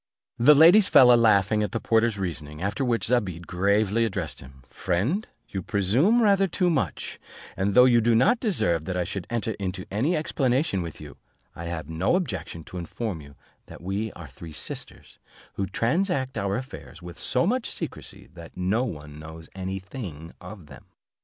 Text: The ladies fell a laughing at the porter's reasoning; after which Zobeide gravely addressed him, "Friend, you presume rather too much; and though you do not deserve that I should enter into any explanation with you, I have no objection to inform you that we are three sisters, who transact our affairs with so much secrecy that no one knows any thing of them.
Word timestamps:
The 0.39 0.55
ladies 0.55 0.89
fell 0.89 1.13
a 1.13 1.13
laughing 1.13 1.61
at 1.61 1.73
the 1.73 1.79
porter's 1.79 2.17
reasoning; 2.17 2.59
after 2.59 2.83
which 2.83 3.05
Zobeide 3.05 3.45
gravely 3.45 4.03
addressed 4.03 4.39
him, 4.39 4.63
"Friend, 4.67 5.27
you 5.49 5.61
presume 5.61 6.23
rather 6.23 6.47
too 6.47 6.71
much; 6.71 7.19
and 7.55 7.75
though 7.75 7.85
you 7.85 8.01
do 8.01 8.15
not 8.15 8.39
deserve 8.39 8.85
that 8.85 8.97
I 8.97 9.03
should 9.03 9.27
enter 9.29 9.51
into 9.59 9.85
any 9.91 10.15
explanation 10.15 10.81
with 10.81 10.99
you, 11.01 11.17
I 11.55 11.65
have 11.65 11.87
no 11.87 12.15
objection 12.15 12.63
to 12.63 12.79
inform 12.79 13.21
you 13.21 13.35
that 13.67 13.83
we 13.83 14.11
are 14.13 14.27
three 14.27 14.53
sisters, 14.53 15.19
who 15.53 15.67
transact 15.67 16.35
our 16.35 16.55
affairs 16.55 17.03
with 17.03 17.19
so 17.19 17.45
much 17.45 17.69
secrecy 17.69 18.27
that 18.33 18.57
no 18.57 18.83
one 18.83 19.19
knows 19.19 19.49
any 19.53 19.77
thing 19.77 20.33
of 20.41 20.65
them. 20.65 20.85